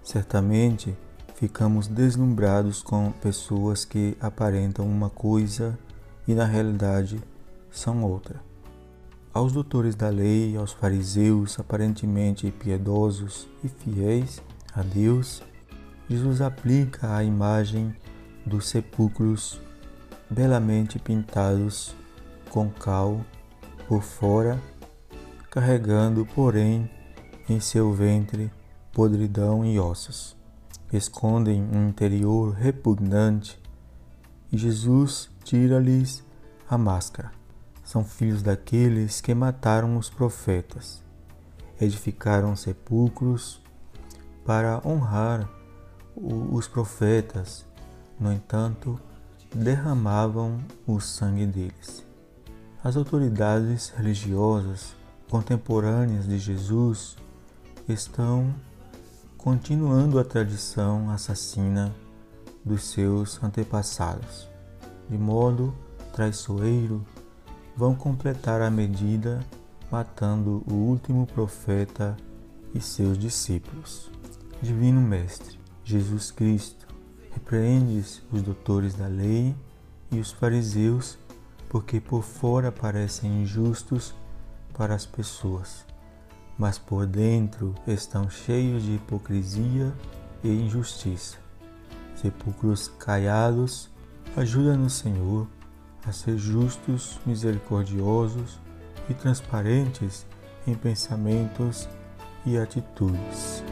certamente 0.00 0.96
ficamos 1.34 1.88
deslumbrados 1.88 2.82
com 2.82 3.10
pessoas 3.10 3.84
que 3.84 4.16
aparentam 4.20 4.86
uma 4.86 5.10
coisa 5.10 5.76
e 6.24 6.34
na 6.34 6.44
realidade 6.44 7.20
são 7.68 8.04
outra. 8.04 8.40
Aos 9.34 9.52
doutores 9.52 9.96
da 9.96 10.10
lei, 10.10 10.56
aos 10.56 10.72
fariseus 10.72 11.58
aparentemente 11.58 12.48
piedosos 12.52 13.48
e 13.64 13.68
fiéis 13.68 14.40
a 14.72 14.82
Deus, 14.82 15.42
Jesus 16.08 16.40
aplica 16.40 17.16
a 17.16 17.24
imagem 17.24 17.92
dos 18.46 18.68
sepulcros 18.68 19.60
belamente 20.30 20.98
pintados 20.98 21.94
com 22.50 22.68
cal 22.70 23.20
por 23.86 24.02
fora, 24.02 24.60
carregando, 25.50 26.26
porém, 26.34 26.90
em 27.48 27.60
seu 27.60 27.92
ventre 27.92 28.52
podridão 28.92 29.64
e 29.64 29.78
ossos. 29.78 30.36
Escondem 30.92 31.62
um 31.62 31.88
interior 31.88 32.52
repugnante 32.52 33.60
e 34.50 34.58
Jesus 34.58 35.30
tira-lhes 35.44 36.24
a 36.68 36.76
máscara. 36.76 37.30
São 37.84 38.04
filhos 38.04 38.42
daqueles 38.42 39.20
que 39.20 39.34
mataram 39.34 39.96
os 39.96 40.10
profetas, 40.10 41.02
edificaram 41.80 42.54
sepulcros 42.54 43.62
para 44.44 44.80
honrar 44.84 45.48
os 46.16 46.66
profetas, 46.66 47.64
no 48.18 48.32
entanto, 48.32 49.00
derramavam 49.54 50.58
o 50.86 51.00
sangue 51.00 51.46
deles. 51.46 52.06
As 52.82 52.96
autoridades 52.96 53.90
religiosas 53.90 54.94
contemporâneas 55.28 56.26
de 56.26 56.38
Jesus 56.38 57.16
estão 57.88 58.54
continuando 59.36 60.18
a 60.18 60.24
tradição 60.24 61.10
assassina 61.10 61.94
dos 62.64 62.84
seus 62.84 63.42
antepassados. 63.42 64.48
De 65.08 65.16
modo 65.16 65.74
traiçoeiro, 66.12 67.04
vão 67.76 67.94
completar 67.94 68.60
a 68.60 68.70
medida, 68.70 69.40
matando 69.90 70.64
o 70.68 70.74
último 70.74 71.26
profeta 71.26 72.16
e 72.74 72.80
seus 72.80 73.16
discípulos. 73.16 74.10
Divino 74.60 75.00
Mestre, 75.00 75.58
Jesus 75.84 76.32
Cristo, 76.32 76.87
repreendes 77.38 78.20
os 78.32 78.42
doutores 78.42 78.94
da 78.94 79.06
lei 79.06 79.54
e 80.10 80.18
os 80.18 80.32
fariseus, 80.32 81.16
porque 81.68 82.00
por 82.00 82.22
fora 82.22 82.72
parecem 82.72 83.42
injustos 83.42 84.12
para 84.74 84.94
as 84.94 85.06
pessoas, 85.06 85.86
mas 86.58 86.78
por 86.78 87.06
dentro 87.06 87.74
estão 87.86 88.28
cheios 88.28 88.82
de 88.82 88.94
hipocrisia 88.94 89.92
e 90.42 90.48
injustiça. 90.48 91.36
Sepulcros 92.16 92.88
caiados, 92.98 93.88
ajuda-nos, 94.36 94.94
Senhor, 94.94 95.46
a 96.04 96.10
ser 96.10 96.36
justos, 96.36 97.20
misericordiosos 97.24 98.58
e 99.08 99.14
transparentes 99.14 100.26
em 100.66 100.74
pensamentos 100.74 101.88
e 102.44 102.58
atitudes. 102.58 103.62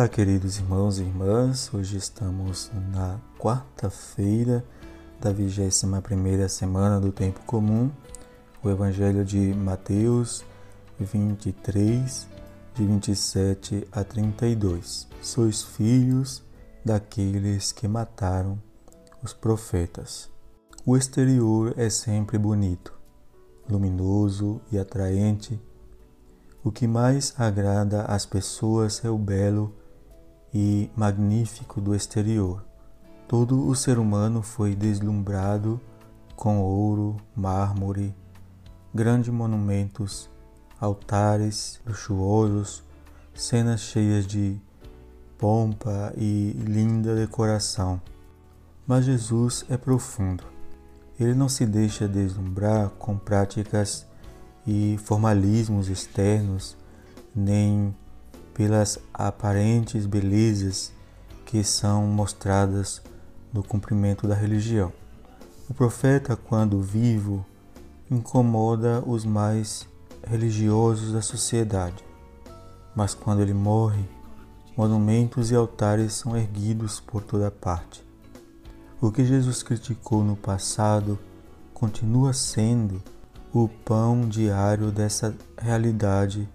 Olá, 0.00 0.08
queridos 0.08 0.56
irmãos 0.56 0.98
e 0.98 1.02
irmãs. 1.02 1.74
Hoje 1.74 1.98
estamos 1.98 2.70
na 2.90 3.20
quarta-feira 3.38 4.64
da 5.20 5.30
21ª 5.30 6.48
semana 6.48 6.98
do 6.98 7.12
tempo 7.12 7.40
comum. 7.44 7.90
O 8.62 8.70
Evangelho 8.70 9.22
de 9.26 9.52
Mateus 9.52 10.42
23 10.98 12.26
de 12.74 12.86
27 12.86 13.86
a 13.92 14.02
32. 14.02 15.06
Sois 15.20 15.62
filhos 15.62 16.42
daqueles 16.82 17.70
que 17.70 17.86
mataram 17.86 18.58
os 19.22 19.34
profetas. 19.34 20.30
O 20.86 20.96
exterior 20.96 21.74
é 21.76 21.90
sempre 21.90 22.38
bonito, 22.38 22.98
luminoso 23.68 24.62
e 24.72 24.78
atraente. 24.78 25.60
O 26.64 26.72
que 26.72 26.86
mais 26.86 27.34
agrada 27.36 28.04
às 28.04 28.24
pessoas 28.24 29.04
é 29.04 29.10
o 29.10 29.18
belo 29.18 29.74
e 30.52 30.90
magnífico 30.96 31.80
do 31.80 31.94
exterior. 31.94 32.64
Todo 33.28 33.66
o 33.66 33.74
ser 33.74 33.98
humano 33.98 34.42
foi 34.42 34.74
deslumbrado 34.74 35.80
com 36.34 36.60
ouro, 36.60 37.16
mármore, 37.36 38.14
grandes 38.92 39.32
monumentos, 39.32 40.28
altares 40.80 41.80
luxuosos, 41.86 42.82
cenas 43.34 43.80
cheias 43.80 44.26
de 44.26 44.60
pompa 45.38 46.12
e 46.16 46.52
linda 46.66 47.14
decoração. 47.14 48.00
Mas 48.86 49.04
Jesus 49.04 49.64
é 49.68 49.76
profundo. 49.76 50.44
Ele 51.18 51.34
não 51.34 51.48
se 51.48 51.64
deixa 51.66 52.08
deslumbrar 52.08 52.90
com 52.98 53.16
práticas 53.16 54.06
e 54.66 54.98
formalismos 55.04 55.88
externos, 55.88 56.76
nem 57.34 57.94
pelas 58.54 58.98
aparentes 59.12 60.06
belezas 60.06 60.92
que 61.44 61.64
são 61.64 62.06
mostradas 62.06 63.02
no 63.52 63.62
cumprimento 63.62 64.26
da 64.26 64.34
religião. 64.34 64.92
O 65.68 65.74
profeta, 65.74 66.36
quando 66.36 66.80
vivo, 66.80 67.44
incomoda 68.10 69.02
os 69.06 69.24
mais 69.24 69.86
religiosos 70.26 71.12
da 71.12 71.22
sociedade, 71.22 72.04
mas 72.94 73.14
quando 73.14 73.40
ele 73.40 73.54
morre, 73.54 74.04
monumentos 74.76 75.50
e 75.50 75.54
altares 75.54 76.14
são 76.14 76.36
erguidos 76.36 77.00
por 77.00 77.22
toda 77.22 77.50
parte. 77.50 78.04
O 79.00 79.10
que 79.10 79.24
Jesus 79.24 79.62
criticou 79.62 80.22
no 80.22 80.36
passado 80.36 81.18
continua 81.72 82.32
sendo 82.32 83.02
o 83.52 83.68
pão 83.68 84.28
diário 84.28 84.90
dessa 84.90 85.34
realidade 85.58 86.48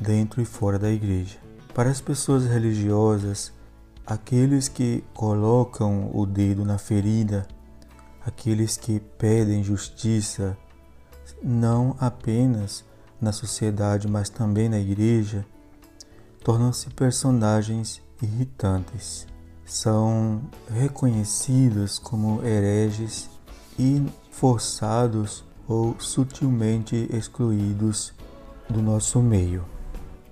dentro 0.00 0.40
e 0.40 0.44
fora 0.44 0.78
da 0.78 0.90
igreja. 0.90 1.38
Para 1.74 1.90
as 1.90 2.00
pessoas 2.00 2.46
religiosas, 2.46 3.52
aqueles 4.06 4.68
que 4.68 5.04
colocam 5.14 6.10
o 6.14 6.24
dedo 6.24 6.64
na 6.64 6.78
ferida, 6.78 7.46
aqueles 8.24 8.76
que 8.76 9.00
pedem 9.18 9.62
justiça, 9.62 10.56
não 11.42 11.96
apenas 12.00 12.84
na 13.20 13.32
sociedade, 13.32 14.08
mas 14.08 14.28
também 14.28 14.68
na 14.68 14.78
igreja, 14.78 15.44
tornam-se 16.42 16.88
personagens 16.90 18.00
irritantes. 18.22 19.26
São 19.64 20.40
reconhecidos 20.70 21.98
como 21.98 22.42
hereges 22.42 23.28
e 23.78 24.04
forçados 24.30 25.44
ou 25.66 25.94
sutilmente 26.00 27.08
excluídos 27.12 28.14
do 28.70 28.80
nosso 28.80 29.20
meio. 29.20 29.77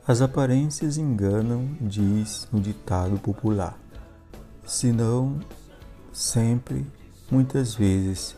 As 0.09 0.23
aparências 0.23 0.99
enganam, 0.99 1.69
diz 1.81 2.47
o 2.53 2.61
ditado 2.61 3.19
popular. 3.19 3.77
Se 4.65 4.93
não 4.93 5.41
sempre, 6.13 6.87
muitas 7.29 7.75
vezes, 7.75 8.37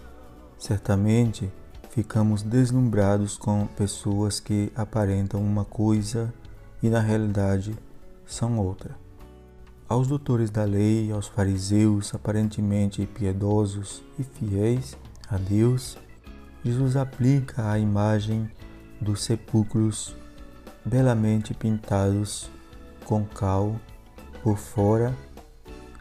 certamente 0.57 1.53
ficamos 1.91 2.43
deslumbrados 2.43 3.37
com 3.37 3.67
pessoas 3.67 4.41
que 4.41 4.73
aparentam 4.75 5.43
uma 5.43 5.63
coisa 5.63 6.33
e 6.83 6.89
na 6.89 7.01
realidade 7.01 7.77
são 8.25 8.59
outra. 8.59 8.97
Aos 9.87 10.09
doutores 10.09 10.49
da 10.49 10.65
lei, 10.65 11.13
aos 11.13 11.29
fariseus 11.29 12.15
aparentemente 12.15 13.05
piedosos 13.05 14.03
e 14.19 14.23
fiéis 14.23 14.97
a 15.29 15.37
Deus, 15.37 15.99
Jesus 16.65 16.97
aplica 16.97 17.71
a 17.71 17.79
imagem 17.79 18.51
dos 19.03 19.23
sepulcros 19.23 20.17
belamente 20.89 21.53
pintados 21.53 22.51
com 23.05 23.25
cal 23.25 23.77
por 24.43 24.57
fora, 24.57 25.15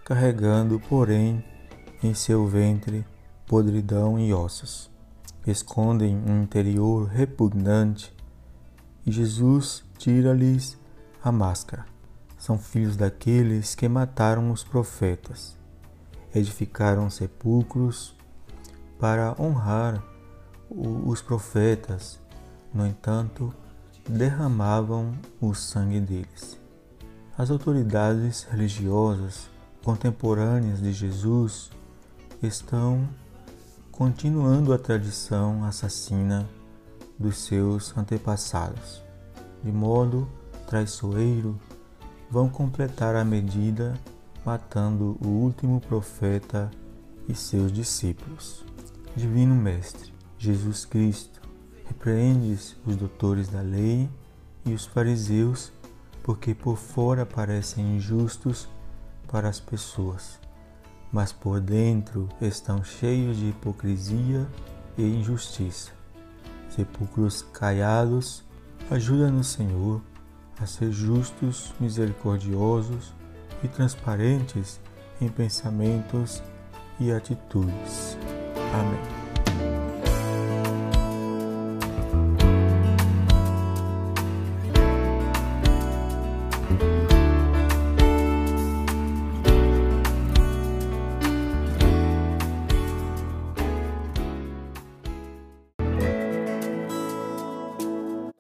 carregando, 0.06 0.80
porém, 0.80 1.43
em 2.02 2.13
seu 2.13 2.47
ventre 2.47 3.06
podridão 3.45 4.17
e 4.17 4.34
ossos. 4.34 4.89
Escondem 5.45 6.15
um 6.15 6.43
interior 6.43 7.08
repugnante 7.08 8.15
e 9.06 9.12
Jesus 9.12 9.84
tira-lhes 9.97 10.78
a 11.23 11.32
máscara. 11.32 11.86
São 12.38 12.58
filhos 12.58 12.95
daqueles 12.95 13.76
que 13.76 13.88
mataram 13.89 14.52
os 14.52 14.63
profetas, 14.63 15.58
edificaram 16.34 17.10
sepulcros 17.10 18.15
para 19.00 19.36
honrar 19.39 20.04
os 20.69 21.21
profetas, 21.21 22.19
no 22.73 22.86
entanto, 22.86 23.54
derramavam 24.08 25.13
o 25.41 25.54
sangue 25.54 26.00
deles. 26.00 26.60
As 27.38 27.52
autoridades 27.52 28.43
religiosas 28.43 29.50
contemporâneas 29.84 30.82
de 30.82 30.91
Jesus 30.91 31.70
estão 32.41 33.08
continuando 33.91 34.74
a 34.74 34.78
tradição 34.78 35.63
assassina 35.63 36.48
dos 37.17 37.38
seus 37.38 37.96
antepassados. 37.98 39.04
De 39.63 39.72
modo 39.72 40.28
traiçoeiro, 40.67 41.60
vão 42.30 42.50
completar 42.50 43.15
a 43.15 43.24
medida, 43.24 43.93
matando 44.46 45.17
o 45.22 45.28
último 45.28 45.80
profeta 45.80 46.70
e 47.28 47.34
seus 47.34 47.72
discípulos. 47.72 48.63
Divino 49.15 49.56
Mestre, 49.56 50.13
Jesus 50.38 50.86
Cristo, 50.86 51.37
repreendes 51.88 52.76
os 52.86 52.95
doutores 52.95 53.47
da 53.47 53.62
lei 53.62 54.10
e 54.65 54.73
os 54.73 54.86
fariseus, 54.86 55.71
porque 56.23 56.54
por 56.54 56.78
fora 56.78 57.26
parecem 57.26 57.95
injustos 57.95 58.67
para 59.28 59.47
as 59.50 59.60
pessoas, 59.60 60.39
mas 61.12 61.32
por 61.32 61.60
dentro 61.60 62.28
estão 62.41 62.84
cheios 62.84 63.38
de 63.38 63.47
hipocrisia 63.47 64.47
e 64.97 65.04
injustiça. 65.04 65.91
Sepulcros 66.69 67.41
caiados, 67.54 68.43
ajuda-nos, 68.91 69.47
Senhor, 69.47 70.02
a 70.60 70.65
ser 70.65 70.91
justos, 70.91 71.73
misericordiosos 71.80 73.13
e 73.63 73.67
transparentes 73.67 74.80
em 75.21 75.30
pensamentos 75.30 76.41
e 77.00 77.12
atitudes. 77.12 78.17
Amém. 78.73 79.17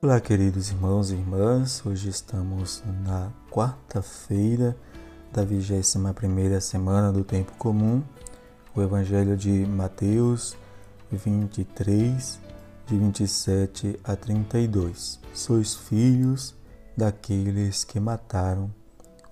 Olá, 0.07 0.21
queridos 0.21 0.69
irmãos 0.69 1.11
e 1.11 1.15
irmãs. 1.15 1.85
Hoje 1.85 2.07
estamos 2.07 2.81
na 3.03 3.29
quarta-feira 3.51 4.73
da 5.33 5.43
21 5.43 6.13
primeira 6.13 6.61
semana 6.61 7.11
do 7.11 7.25
tempo 7.25 7.51
comum 7.57 8.01
o 8.73 8.81
Evangelho 8.81 9.35
de 9.35 9.65
Mateus 9.65 10.55
23, 11.11 12.39
de 12.85 12.97
27 12.97 13.99
a 14.01 14.15
32. 14.15 15.19
Sois 15.33 15.75
filhos 15.75 16.55
daqueles 16.95 17.83
que 17.83 17.99
mataram 17.99 18.73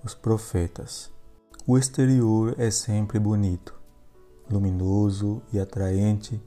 os 0.04 0.12
profetas. 0.12 1.10
O 1.66 1.78
exterior 1.78 2.54
é 2.58 2.70
sempre 2.70 3.18
bonito, 3.18 3.74
luminoso 4.50 5.40
e 5.50 5.58
atraente. 5.58 6.38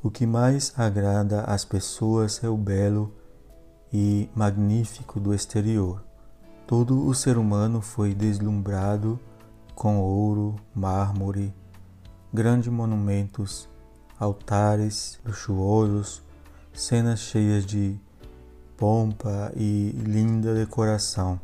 O 0.00 0.08
que 0.08 0.24
mais 0.24 0.72
agrada 0.76 1.40
às 1.40 1.64
pessoas 1.64 2.40
é 2.44 2.48
o 2.48 2.56
belo 2.56 3.12
e 3.96 4.28
magnífico 4.34 5.20
do 5.20 5.32
exterior. 5.32 6.02
Todo 6.66 7.06
o 7.06 7.14
ser 7.14 7.38
humano 7.38 7.80
foi 7.80 8.12
deslumbrado 8.12 9.20
com 9.72 10.00
ouro, 10.00 10.56
mármore, 10.74 11.54
grandes 12.32 12.72
monumentos, 12.72 13.68
altares 14.18 15.20
luxuosos, 15.24 16.20
cenas 16.72 17.20
cheias 17.20 17.64
de 17.64 17.96
pompa 18.76 19.52
e 19.54 19.92
linda 20.04 20.52
decoração. 20.52 21.40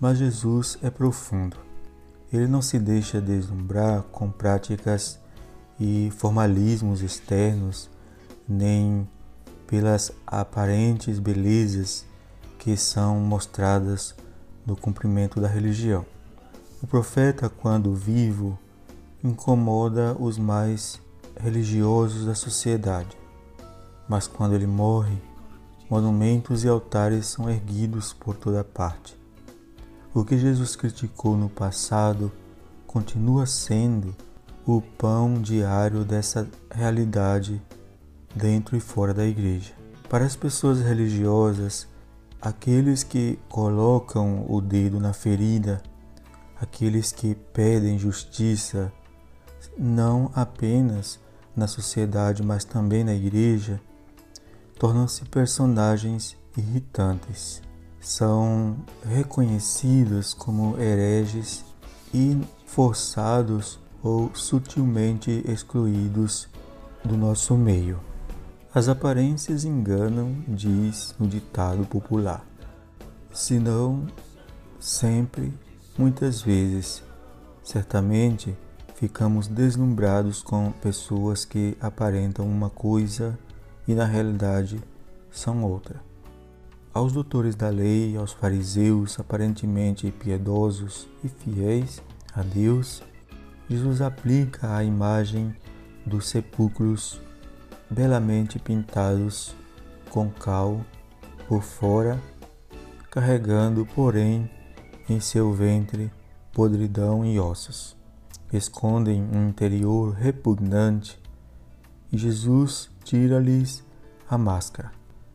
Mas 0.00 0.16
Jesus 0.16 0.78
é 0.82 0.88
profundo. 0.88 1.58
Ele 2.32 2.46
não 2.46 2.62
se 2.62 2.78
deixa 2.78 3.20
deslumbrar 3.20 4.04
com 4.04 4.30
práticas 4.30 5.20
e 5.78 6.10
formalismos 6.16 7.02
externos, 7.02 7.90
nem 8.48 9.06
pelas 9.68 10.10
aparentes 10.26 11.18
belezas 11.18 12.04
que 12.58 12.74
são 12.74 13.20
mostradas 13.20 14.14
no 14.66 14.74
cumprimento 14.74 15.40
da 15.40 15.46
religião. 15.46 16.04
O 16.82 16.86
profeta, 16.86 17.50
quando 17.50 17.94
vivo, 17.94 18.58
incomoda 19.22 20.16
os 20.18 20.38
mais 20.38 20.98
religiosos 21.38 22.24
da 22.24 22.34
sociedade. 22.34 23.16
Mas 24.08 24.26
quando 24.26 24.54
ele 24.54 24.66
morre, 24.66 25.18
monumentos 25.88 26.64
e 26.64 26.68
altares 26.68 27.26
são 27.26 27.48
erguidos 27.50 28.12
por 28.12 28.34
toda 28.36 28.64
parte. 28.64 29.16
O 30.14 30.24
que 30.24 30.38
Jesus 30.38 30.74
criticou 30.74 31.36
no 31.36 31.50
passado 31.50 32.32
continua 32.86 33.44
sendo 33.44 34.16
o 34.66 34.80
pão 34.80 35.34
diário 35.42 36.04
dessa 36.04 36.48
realidade 36.70 37.60
dentro 38.34 38.76
e 38.76 38.80
fora 38.80 39.12
da 39.12 39.26
igreja. 39.26 39.72
Para 40.08 40.24
as 40.24 40.36
pessoas 40.36 40.80
religiosas, 40.80 41.86
aqueles 42.40 43.02
que 43.02 43.38
colocam 43.48 44.46
o 44.48 44.60
dedo 44.60 44.98
na 44.98 45.12
ferida, 45.12 45.82
aqueles 46.60 47.12
que 47.12 47.34
pedem 47.34 47.98
justiça, 47.98 48.92
não 49.76 50.30
apenas 50.34 51.20
na 51.54 51.66
sociedade, 51.66 52.42
mas 52.42 52.64
também 52.64 53.04
na 53.04 53.14
igreja, 53.14 53.80
tornam-se 54.78 55.24
personagens 55.24 56.36
irritantes. 56.56 57.60
São 58.00 58.76
reconhecidos 59.04 60.32
como 60.32 60.78
hereges 60.78 61.64
e 62.14 62.40
forçados 62.64 63.78
ou 64.02 64.30
sutilmente 64.34 65.42
excluídos 65.46 66.48
do 67.04 67.16
nosso 67.16 67.56
meio. 67.56 68.07
As 68.74 68.86
aparências 68.86 69.64
enganam, 69.64 70.44
diz 70.46 71.14
o 71.18 71.26
ditado 71.26 71.86
popular. 71.86 72.44
Se 73.32 73.58
não 73.58 74.06
sempre, 74.78 75.54
muitas 75.96 76.42
vezes, 76.42 77.02
certamente 77.64 78.54
ficamos 78.94 79.48
deslumbrados 79.48 80.42
com 80.42 80.70
pessoas 80.70 81.46
que 81.46 81.78
aparentam 81.80 82.46
uma 82.46 82.68
coisa 82.68 83.38
e 83.86 83.94
na 83.94 84.04
realidade 84.04 84.78
são 85.30 85.64
outra. 85.64 86.02
Aos 86.92 87.14
doutores 87.14 87.54
da 87.54 87.70
lei, 87.70 88.18
aos 88.18 88.34
fariseus 88.34 89.18
aparentemente 89.18 90.10
piedosos 90.10 91.08
e 91.24 91.28
fiéis 91.28 92.02
a 92.34 92.42
Deus, 92.42 93.02
Jesus 93.66 94.02
aplica 94.02 94.76
a 94.76 94.84
imagem 94.84 95.56
dos 96.04 96.28
sepulcros 96.28 97.18
belamente 97.90 98.58
pintados 98.58 99.54
com 100.10 100.30
cal 100.30 100.84
por 101.46 101.62
fora, 101.62 102.20
carregando, 103.10 103.86
porém, 103.94 104.50
em 105.08 105.20
seu 105.20 105.52
ventre 105.52 106.12
podridão 106.52 107.24
e 107.24 107.38
ossos. 107.38 107.96
Escondem 108.52 109.22
um 109.22 109.48
interior 109.48 110.12
repugnante 110.12 111.20
e 112.10 112.18
Jesus 112.18 112.90
tira-lhes 113.04 113.84
a 114.28 114.36
máscara. 114.36 114.90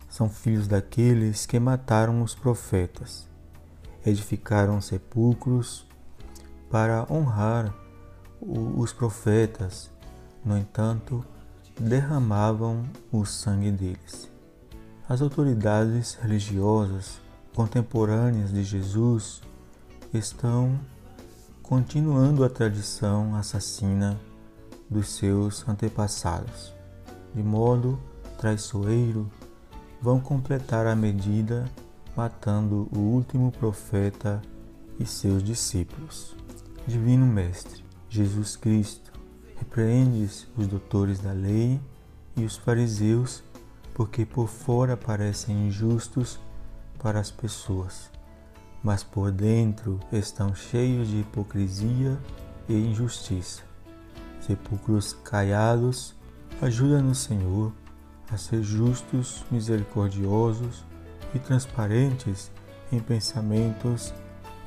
São 0.10 0.30
filhos 0.30 0.68
daqueles 0.68 1.46
que 1.46 1.60
mataram 1.60 2.22
os 2.22 2.36
profetas, 2.36 3.28
edificaram 4.06 4.80
sepulcros 4.80 5.88
para 6.70 7.08
honrar 7.10 7.74
os 8.42 8.92
profetas, 8.92 9.89
no 10.44 10.58
entanto, 10.58 11.26
derramavam 11.80 12.84
o 13.12 13.26
sangue 13.26 13.72
deles. 13.72 14.32
As 15.08 15.22
autoridades 15.22 16.16
religiosas 16.16 17.20
contemporâneas 17.54 18.52
de 18.52 18.64
Jesus 18.64 19.42
estão 20.14 20.80
continuando 21.62 22.44
a 22.44 22.50
tradição 22.50 23.36
assassina 23.36 24.20
dos 24.90 25.10
seus 25.10 25.68
antepassados. 25.68 26.74
De 27.34 27.42
modo 27.42 28.00
traiçoeiro, 28.38 29.32
vão 30.02 30.20
completar 30.20 30.86
a 30.86 30.96
medida, 30.96 31.66
matando 32.16 32.90
o 32.94 33.00
último 33.00 33.52
profeta 33.52 34.42
e 35.00 35.06
seus 35.06 35.42
discípulos. 35.42 36.36
Divino 36.86 37.26
Mestre, 37.26 37.84
Jesus 38.10 38.58
Cristo, 38.58 39.12
repreendes 39.63 40.45
os 40.58 40.67
doutores 40.67 41.19
da 41.19 41.32
lei 41.32 41.80
e 42.36 42.43
os 42.43 42.58
fariseus, 42.58 43.41
porque 43.93 44.26
por 44.26 44.47
fora 44.47 44.97
parecem 44.97 45.67
injustos 45.67 46.38
para 46.99 47.19
as 47.19 47.32
pessoas, 47.32 48.12
mas 48.84 49.04
por 49.04 49.32
dentro 49.32 49.99
estão 50.12 50.54
cheios 50.54 51.08
de 51.08 51.19
hipocrisia 51.21 52.19
e 52.67 52.73
injustiça. 52.73 53.63
Sepulcros 54.41 55.13
caiados, 55.23 56.13
ajuda-nos, 56.62 57.19
Senhor, 57.19 57.71
a 58.30 58.36
ser 58.36 58.62
justos, 58.62 59.45
misericordiosos 59.49 60.84
e 61.34 61.39
transparentes 61.39 62.52
em 62.91 62.99
pensamentos 62.99 64.13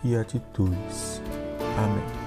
e 0.03 0.17
atitudes. 0.17 1.21
Amém. 1.77 2.26